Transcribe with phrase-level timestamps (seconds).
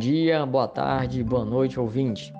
[0.00, 2.32] Dia, boa tarde, boa noite, ouvinte.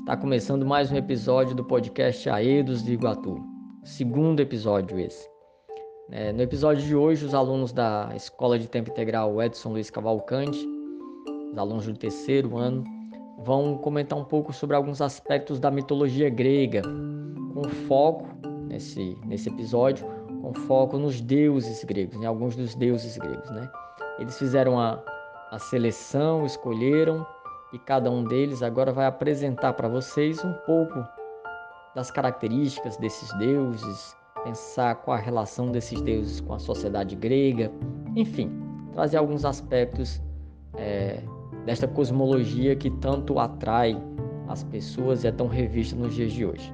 [0.00, 3.40] Está começando mais um episódio do podcast Aedos de Iguatu.
[3.84, 5.24] Segundo episódio esse.
[6.10, 10.58] É, no episódio de hoje, os alunos da Escola de Tempo Integral Edson Luiz Cavalcante,
[11.52, 12.82] os alunos do terceiro ano,
[13.44, 16.82] vão comentar um pouco sobre alguns aspectos da mitologia grega,
[17.54, 18.26] com foco
[18.66, 20.04] nesse, nesse episódio,
[20.42, 23.70] com foco nos deuses gregos, em alguns dos deuses gregos, né?
[24.18, 25.00] Eles fizeram a
[25.50, 27.26] a seleção, escolheram
[27.72, 31.04] e cada um deles agora vai apresentar para vocês um pouco
[31.94, 37.72] das características desses deuses, pensar qual a relação desses deuses com a sociedade grega,
[38.14, 38.50] enfim,
[38.92, 40.22] trazer alguns aspectos
[40.76, 41.22] é,
[41.64, 44.00] desta cosmologia que tanto atrai
[44.48, 46.72] as pessoas e é tão revista nos dias de hoje.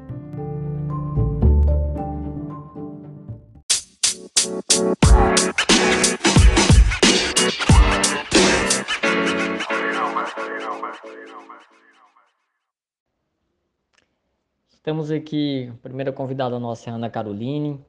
[14.72, 17.82] Estamos aqui, a primeira convidada nossa é Ana Caroline.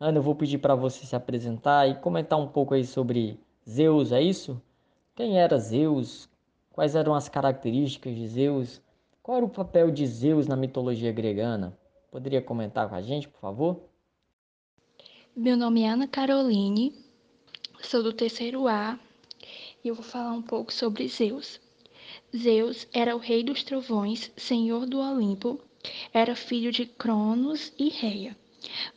[0.00, 4.12] Ana, eu vou pedir para você se apresentar e comentar um pouco aí sobre Zeus,
[4.12, 4.60] é isso?
[5.14, 6.28] Quem era Zeus?
[6.70, 8.80] Quais eram as características de Zeus?
[9.22, 11.76] Qual era o papel de Zeus na mitologia gregana?
[12.10, 13.82] Poderia comentar com a gente, por favor?
[15.36, 16.94] Meu nome é Ana Caroline,
[17.82, 18.98] sou do terceiro A
[19.84, 21.60] e eu vou falar um pouco sobre Zeus.
[22.36, 25.58] Zeus era o rei dos trovões, senhor do Olimpo,
[26.12, 28.36] era filho de Cronos e Reia.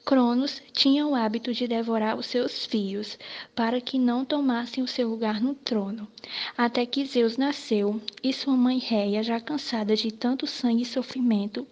[0.04, 3.18] Cronos tinha o hábito de devorar os seus filhos,
[3.56, 6.10] para que não tomassem o seu lugar no trono.
[6.58, 11.66] Até que Zeus nasceu, e sua mãe Reia, já cansada de tanto sangue e sofrimento,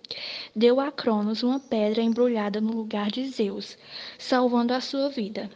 [0.55, 3.77] deu a Cronos uma pedra embrulhada no lugar de Zeus,
[4.17, 5.49] salvando a sua vida.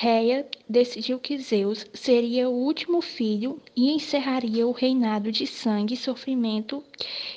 [0.00, 5.96] Reia decidiu que Zeus seria o último filho e encerraria o reinado de sangue e
[5.96, 6.84] sofrimento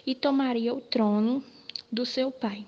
[0.05, 1.43] e tomaria o trono
[1.91, 2.67] do seu pai.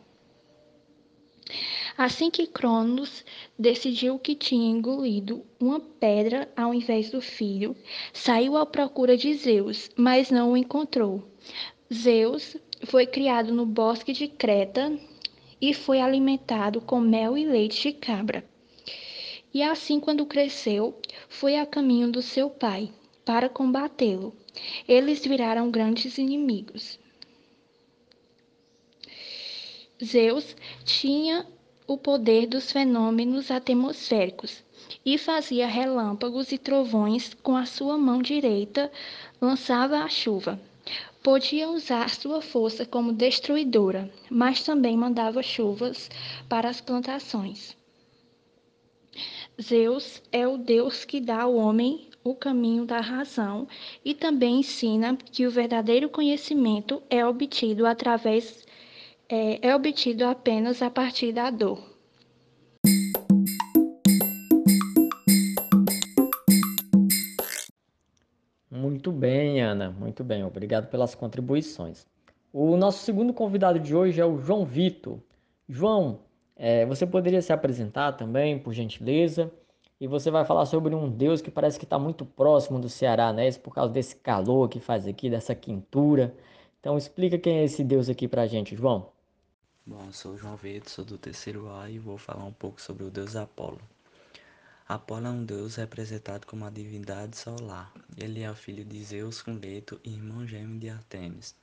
[1.95, 3.23] Assim que Cronos
[3.55, 7.75] decidiu que tinha engolido uma pedra ao invés do filho,
[8.11, 11.23] saiu à procura de Zeus, mas não o encontrou.
[11.93, 14.91] Zeus foi criado no bosque de Creta
[15.61, 18.43] e foi alimentado com mel e leite de cabra.
[19.53, 20.97] E assim, quando cresceu,
[21.29, 22.91] foi a caminho do seu pai,
[23.23, 24.33] para combatê-lo.
[24.87, 26.99] Eles viraram grandes inimigos.
[30.03, 31.45] Zeus tinha
[31.85, 34.63] o poder dos fenômenos atmosféricos
[35.05, 38.91] e fazia relâmpagos e trovões com a sua mão direita,
[39.39, 40.59] lançava a chuva.
[41.21, 46.09] Podia usar sua força como destruidora, mas também mandava chuvas
[46.49, 47.77] para as plantações.
[49.61, 53.67] Zeus é o Deus que dá ao homem o caminho da razão
[54.03, 58.65] e também ensina que o verdadeiro conhecimento é obtido através
[59.29, 61.93] é, é obtido apenas a partir da dor.
[68.69, 72.05] Muito bem, Ana, muito bem, obrigado pelas contribuições.
[72.51, 75.19] O nosso segundo convidado de hoje é o João Vitor.
[75.67, 76.19] João,
[76.55, 79.51] é, você poderia se apresentar também, por gentileza?
[79.99, 83.31] E você vai falar sobre um Deus que parece que está muito próximo do Ceará,
[83.31, 83.47] né?
[83.47, 86.35] Isso por causa desse calor que faz aqui, dessa quintura.
[86.79, 89.11] Então explica quem é esse Deus aqui pra gente, João.
[89.85, 92.81] Bom, eu sou o João Vitor, sou do terceiro A e vou falar um pouco
[92.81, 93.79] sobre o Deus Apolo.
[94.87, 97.91] Apolo é um deus representado como a divindade solar.
[98.17, 101.55] Ele é o filho de Zeus com Leto e irmão gêmeo de Artemis.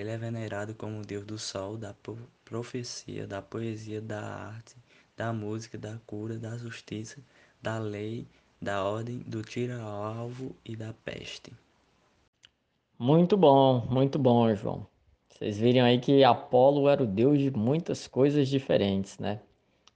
[0.00, 1.94] Ele é venerado como o deus do sol, da
[2.42, 4.74] profecia, da poesia, da arte,
[5.14, 7.20] da música, da cura, da justiça,
[7.60, 8.26] da lei,
[8.62, 11.52] da ordem, do tira-alvo e da peste.
[12.98, 14.86] Muito bom, muito bom, João.
[15.28, 19.40] Vocês viram aí que Apolo era o deus de muitas coisas diferentes, né?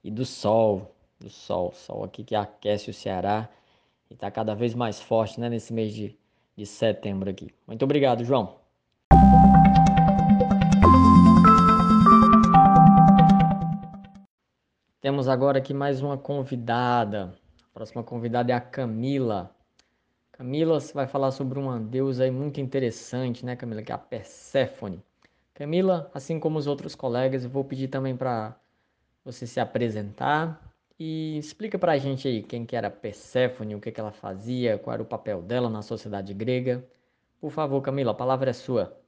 [0.02, 3.48] E do sol, do sol, sol aqui que aquece o Ceará
[4.10, 5.48] e está cada vez mais forte, né?
[5.48, 6.14] Nesse mês de,
[6.54, 7.48] de setembro aqui.
[7.66, 8.63] Muito obrigado, João.
[15.04, 17.34] Temos agora aqui mais uma convidada.
[17.62, 19.54] A próxima convidada é a Camila.
[20.32, 23.82] Camila vai falar sobre uma deusa aí muito interessante, né, Camila?
[23.82, 25.04] Que é a Perséfone.
[25.52, 28.58] Camila, assim como os outros colegas, eu vou pedir também para
[29.22, 33.92] você se apresentar e explica para a gente aí quem que era Perséfone, o que,
[33.92, 36.82] que ela fazia, qual era o papel dela na sociedade grega.
[37.42, 38.98] Por favor, Camila, a palavra é sua.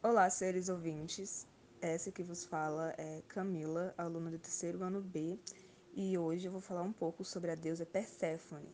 [0.00, 1.50] Olá, seres ouvintes.
[1.82, 5.36] Essa que vos fala é Camila, aluna do terceiro ano B,
[5.92, 8.68] e hoje eu vou falar um pouco sobre a deusa Perséfone.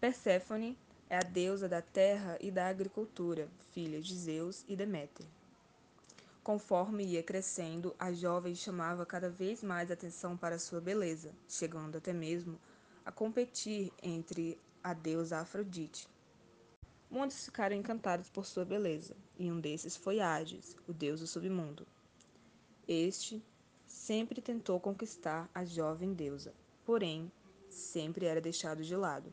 [0.00, 0.78] Perséfone
[1.10, 5.26] É a deusa da terra e da agricultura, filha de Zeus e Deméter.
[6.42, 12.14] Conforme ia crescendo, a jovem chamava cada vez mais atenção para sua beleza, chegando até
[12.14, 12.58] mesmo
[13.04, 16.08] a competir entre a deusa Afrodite.
[17.10, 21.84] Muitos ficaram encantados por sua beleza, e um desses foi Hades, o deus do submundo.
[22.86, 23.42] Este
[23.84, 26.54] sempre tentou conquistar a jovem deusa,
[26.86, 27.30] porém
[27.68, 29.32] sempre era deixado de lado,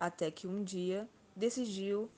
[0.00, 1.06] até que um dia
[1.36, 2.10] decidiu,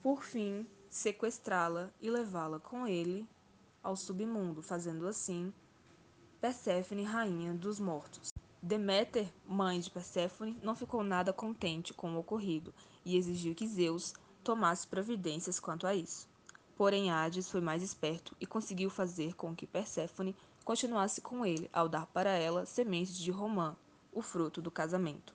[0.00, 3.26] por fim, sequestrá-la e levá-la com ele
[3.82, 5.52] ao submundo, fazendo assim
[6.40, 8.33] Perséfone rainha dos mortos.
[8.66, 12.72] Deméter, mãe de Perséfone, não ficou nada contente com o ocorrido
[13.04, 16.26] e exigiu que Zeus tomasse providências quanto a isso.
[16.74, 20.34] Porém, Hades foi mais esperto e conseguiu fazer com que Perséfone
[20.64, 23.76] continuasse com ele ao dar para ela sementes de romã,
[24.10, 25.34] o fruto do casamento.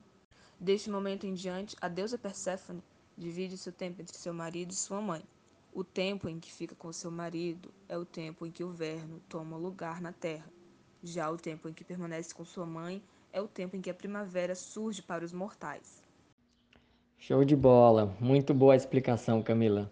[0.60, 2.84] Deste momento em diante, a deusa Perséfone
[3.16, 5.24] divide seu tempo entre seu marido e sua mãe.
[5.72, 9.22] O tempo em que fica com seu marido é o tempo em que o verno
[9.30, 10.52] toma lugar na terra.
[11.04, 13.94] Já o tempo em que permanece com sua mãe é o tempo em que a
[13.94, 16.02] primavera surge para os mortais.
[17.18, 19.92] Show de bola, muito boa explicação, Camila.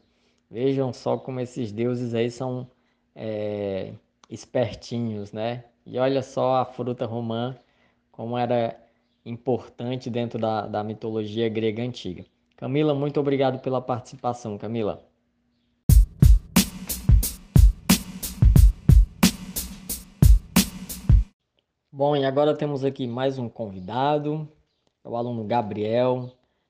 [0.50, 2.70] Vejam só como esses deuses aí são
[3.16, 3.94] é,
[4.30, 5.66] espertinhos, né?
[5.86, 7.56] E olha só a fruta romã,
[8.12, 8.80] como era
[9.26, 12.26] importante dentro da, da mitologia grega antiga.
[12.56, 15.07] Camila, muito obrigado pela participação, Camila.
[21.98, 24.48] Bom, e agora temos aqui mais um convidado,
[25.04, 26.30] é o aluno Gabriel.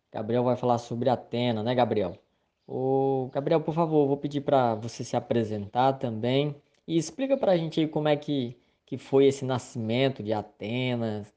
[0.09, 2.17] Gabriel vai falar sobre Atena, né, Gabriel?
[2.65, 6.55] O Gabriel, por favor, vou pedir para você se apresentar também
[6.87, 11.27] e explica para a gente aí como é que, que foi esse nascimento de Atenas,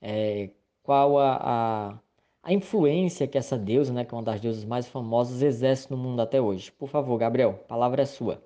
[0.00, 0.48] é,
[0.82, 1.98] qual a, a,
[2.44, 5.98] a, influência que essa deusa, né, que é uma das deusas mais famosas, exerce no
[5.98, 6.72] mundo até hoje.
[6.72, 8.42] Por favor, Gabriel, a palavra é sua.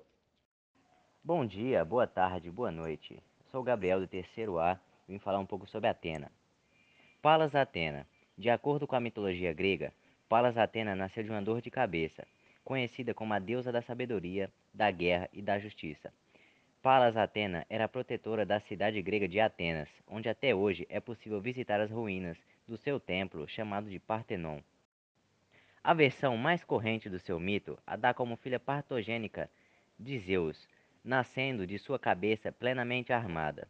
[1.23, 3.23] Bom dia, boa tarde, boa noite.
[3.49, 4.77] Sou Gabriel do terceiro A
[5.09, 6.31] vim falar um pouco sobre Atena.
[7.21, 8.07] Palas Atena.
[8.37, 9.91] De acordo com a mitologia grega,
[10.29, 12.25] Palas Atena nasceu de uma dor de cabeça,
[12.63, 16.13] conhecida como a deusa da sabedoria, da guerra e da justiça.
[16.81, 21.41] Palas Atena era a protetora da cidade grega de Atenas, onde até hoje é possível
[21.41, 24.61] visitar as ruínas do seu templo chamado de Partenon.
[25.83, 29.49] A versão mais corrente do seu mito a dá como filha partogênica
[29.99, 30.67] de Zeus,
[31.03, 33.67] nascendo de sua cabeça plenamente armada.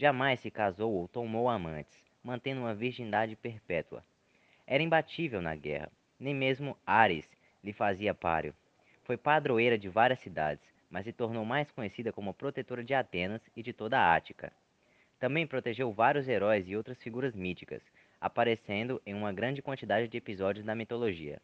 [0.00, 4.02] Jamais se casou ou tomou amantes, mantendo uma virgindade perpétua.
[4.66, 7.28] Era imbatível na guerra, nem mesmo Ares
[7.62, 8.54] lhe fazia páreo.
[9.02, 13.62] Foi padroeira de várias cidades, mas se tornou mais conhecida como protetora de Atenas e
[13.62, 14.50] de toda a Ática.
[15.18, 17.82] Também protegeu vários heróis e outras figuras míticas,
[18.18, 21.42] aparecendo em uma grande quantidade de episódios da mitologia.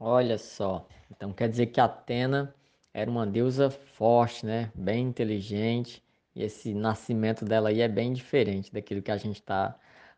[0.00, 2.54] Olha só, então quer dizer que Atena
[2.94, 4.72] era uma deusa forte, né?
[4.74, 6.02] Bem inteligente,
[6.36, 9.74] e esse nascimento dela aí é bem diferente daquilo que a gente está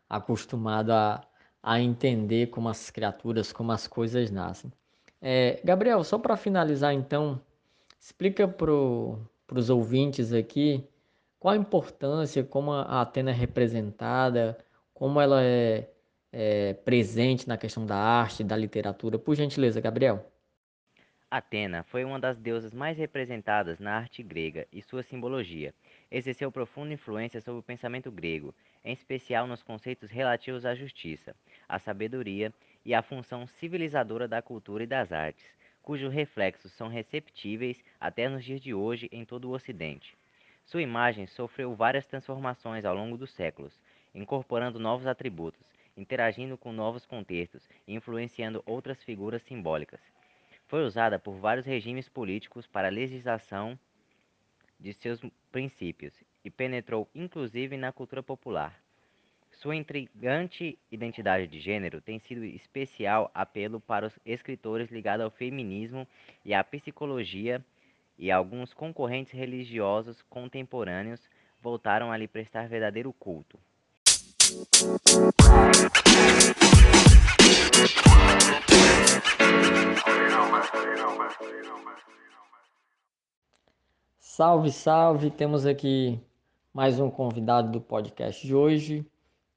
[0.09, 1.25] acostumado a,
[1.63, 4.69] a entender como as criaturas, como as coisas nascem.
[5.21, 7.41] É, Gabriel, só para finalizar então,
[7.97, 10.85] explica para os ouvintes aqui
[11.39, 14.57] qual a importância, como a Atena é representada,
[14.93, 15.89] como ela é,
[16.33, 19.17] é presente na questão da arte, da literatura.
[19.17, 20.29] Por gentileza, Gabriel.
[21.31, 25.73] Atena foi uma das deusas mais representadas na arte grega e sua simbologia
[26.11, 31.35] exerceu profunda influência sobre o pensamento grego, em especial nos conceitos relativos à justiça,
[31.67, 32.53] à sabedoria
[32.85, 35.45] e à função civilizadora da cultura e das artes,
[35.81, 40.17] cujos reflexos são receptíveis até nos dias de hoje em todo o Ocidente.
[40.65, 43.79] Sua imagem sofreu várias transformações ao longo dos séculos,
[44.13, 45.65] incorporando novos atributos,
[45.97, 49.99] interagindo com novos contextos e influenciando outras figuras simbólicas.
[50.67, 53.77] Foi usada por vários regimes políticos para legislação
[54.79, 55.19] de seus
[55.51, 58.79] princípios e penetrou inclusive na cultura popular.
[59.51, 66.07] Sua intrigante identidade de gênero tem sido especial apelo para os escritores ligados ao feminismo
[66.45, 67.63] e à psicologia,
[68.17, 71.19] e alguns concorrentes religiosos contemporâneos
[71.61, 73.59] voltaram a lhe prestar verdadeiro culto.
[84.39, 85.29] Salve, salve!
[85.29, 86.17] Temos aqui
[86.73, 89.05] mais um convidado do podcast de hoje.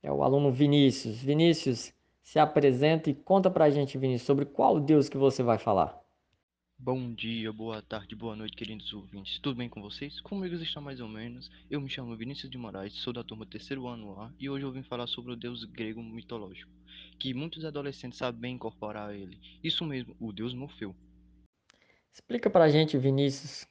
[0.02, 1.22] É o aluno Vinícius.
[1.22, 5.96] Vinícius, se apresenta e conta pra gente, Vinícius, sobre qual Deus que você vai falar.
[6.76, 9.38] Bom dia, boa tarde, boa noite, queridos ouvintes.
[9.38, 10.20] Tudo bem com vocês?
[10.20, 11.48] Comigo está mais ou menos.
[11.70, 14.72] Eu me chamo Vinícius de Moraes, sou da turma terceiro ano A e hoje eu
[14.72, 16.72] vim falar sobre o deus grego mitológico,
[17.20, 19.38] que muitos adolescentes sabem bem incorporar a ele.
[19.62, 20.92] Isso mesmo, o deus Morfeu.
[22.12, 23.64] Explica pra gente, Vinícius,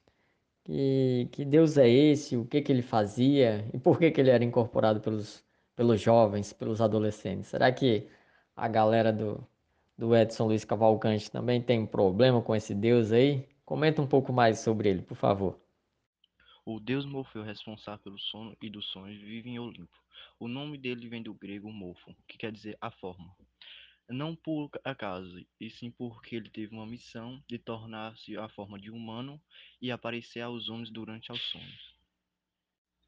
[0.64, 4.30] que, que deus é esse, o que que ele fazia e por que que ele
[4.30, 7.48] era incorporado pelos, pelos jovens, pelos adolescentes.
[7.48, 8.08] Será que
[8.56, 9.46] a galera do,
[9.96, 13.48] do Edson Luiz Cavalcante também tem um problema com esse deus aí?
[13.64, 15.58] Comenta um pouco mais sobre ele, por favor.
[16.64, 19.96] O deus Morfeu, responsável pelo sono e dos sonhos, vive em Olimpo.
[20.38, 23.34] O nome dele vem do grego morfo, que quer dizer a forma.
[24.08, 28.90] Não por acaso, e sim porque ele teve uma missão de tornar-se a forma de
[28.90, 29.42] humano
[29.80, 31.96] e aparecer aos homens durante os sonhos.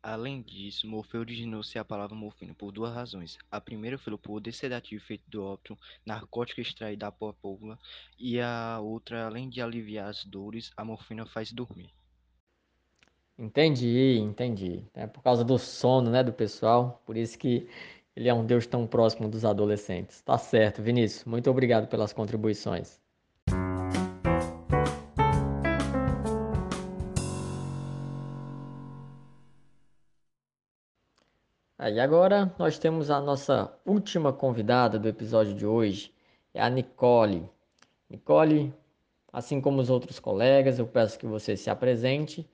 [0.04, 3.36] Além disso, Morfeu originou-se a palavra morfina por duas razões.
[3.50, 7.76] A primeira foi o poder sedativo feito do ópio, narcótico extraído da papoula,
[8.16, 11.90] e a outra, além de aliviar as dores, a morfina faz dormir.
[13.38, 14.86] Entendi, entendi.
[14.94, 17.68] É por causa do sono, né, do pessoal, por isso que
[18.16, 20.20] ele é um deus tão próximo dos adolescentes.
[20.22, 21.24] Tá certo, Vinícius.
[21.24, 23.00] Muito obrigado pelas contribuições.
[31.76, 36.14] Aí agora nós temos a nossa última convidada do episódio de hoje,
[36.54, 37.46] é a Nicole.
[38.08, 38.72] Nicole,
[39.30, 42.48] assim como os outros colegas, eu peço que você se apresente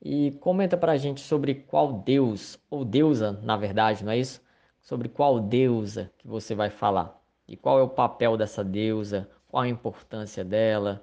[0.00, 4.42] e comenta para a gente sobre qual deus, ou deusa, na verdade, não é isso?
[4.82, 7.18] Sobre qual deusa que você vai falar.
[7.48, 11.02] E qual é o papel dessa deusa, qual a importância dela,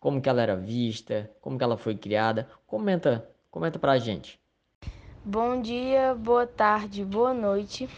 [0.00, 2.48] como que ela era vista, como que ela foi criada.
[2.66, 4.40] Comenta, comenta para a gente.
[5.24, 7.88] Bom dia, boa tarde, boa noite.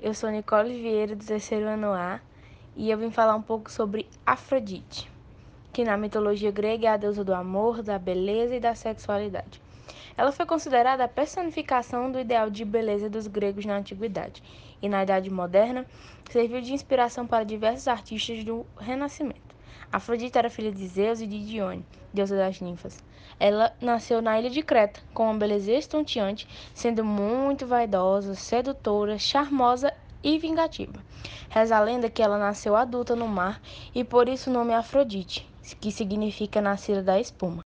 [0.00, 2.20] Eu sou Nicole Vieira, do terceiro ano A,
[2.76, 5.10] e eu vim falar um pouco sobre Afrodite,
[5.72, 9.60] que na mitologia grega é a deusa do amor, da beleza e da sexualidade.
[10.16, 14.42] Ela foi considerada a personificação do ideal de beleza dos gregos na antiguidade,
[14.82, 15.86] e na Idade Moderna
[16.30, 19.50] serviu de inspiração para diversos artistas do Renascimento.
[19.92, 23.02] Afrodite era filha de Zeus e de Dione, deusa das ninfas.
[23.38, 29.92] Ela nasceu na ilha de Creta, com uma beleza estonteante, sendo muito vaidosa, sedutora, charmosa
[30.22, 31.02] e vingativa.
[31.48, 33.60] Reza a lenda que ela nasceu adulta no mar
[33.94, 35.48] e por isso o nome é Afrodite,
[35.80, 37.62] que significa nascida da espuma.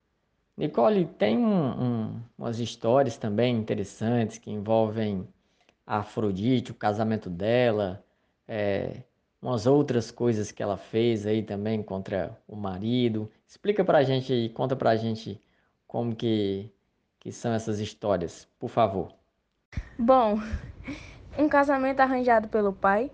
[0.57, 5.27] Nicole, tem um, um, umas histórias também interessantes que envolvem
[5.87, 8.05] a Afrodite, o casamento dela,
[8.47, 9.03] é,
[9.41, 13.31] umas outras coisas que ela fez aí também contra o marido.
[13.47, 15.41] Explica pra gente aí, conta pra gente
[15.87, 16.71] como que,
[17.19, 19.13] que são essas histórias, por favor.
[19.99, 20.39] Bom,
[21.39, 23.11] um casamento arranjado pelo pai.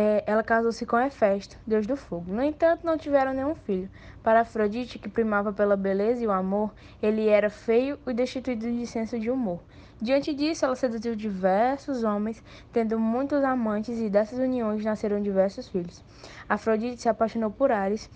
[0.00, 2.32] É, ela casou-se com Hefesto, deus do fogo.
[2.32, 3.90] No entanto, não tiveram nenhum filho.
[4.22, 8.86] Para Afrodite, que primava pela beleza e o amor, ele era feio e destituído de
[8.86, 9.58] senso de humor.
[10.00, 12.40] Diante disso, ela seduziu diversos homens,
[12.72, 16.04] tendo muitos amantes, e dessas uniões nasceram diversos filhos.
[16.48, 18.08] Afrodite se apaixonou por Ares,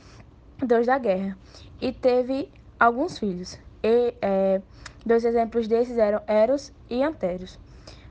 [0.64, 1.36] deus da guerra,
[1.80, 2.48] e teve
[2.78, 3.58] alguns filhos.
[3.82, 4.62] E, é,
[5.04, 7.58] dois exemplos desses eram Eros e Anteros.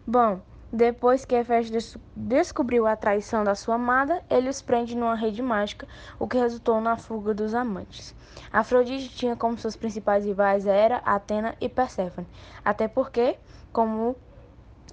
[0.05, 5.41] Bom, depois que Hefesto descobriu a traição da sua amada, ele os prende numa rede
[5.41, 5.87] mágica,
[6.17, 8.15] o que resultou na fuga dos amantes.
[8.51, 12.27] Afrodite tinha como seus principais rivais Hera, Atena e Perséfone,
[12.63, 13.37] até porque
[13.73, 14.15] como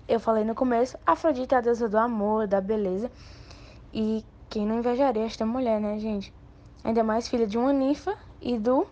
[0.09, 3.11] eu falei no começo, Afrodite é a deusa do amor, da beleza.
[3.93, 6.33] E quem não invejaria esta mulher, né, gente?
[6.83, 8.87] Ainda mais filha de uma ninfa e do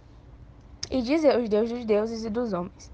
[0.90, 2.90] e de Zeus, deus dos deuses e dos homens.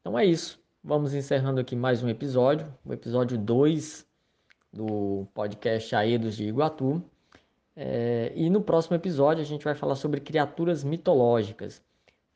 [0.00, 0.60] Então é isso.
[0.82, 4.06] Vamos encerrando aqui mais um episódio, o episódio 2
[4.72, 7.02] do podcast Aedos de Iguatu.
[7.74, 11.82] É, e no próximo episódio a gente vai falar sobre criaturas mitológicas.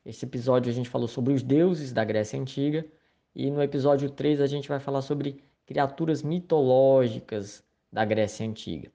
[0.05, 2.85] Esse episódio a gente falou sobre os deuses da Grécia Antiga.
[3.33, 8.91] E no episódio 3 a gente vai falar sobre criaturas mitológicas da Grécia Antiga.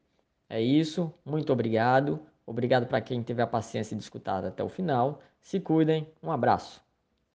[0.49, 2.21] É isso, muito obrigado.
[2.47, 5.21] Obrigado para quem teve a paciência de escutar até o final.
[5.41, 6.86] Se cuidem, um abraço.